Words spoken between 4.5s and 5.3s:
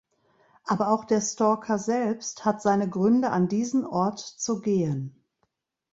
gehen.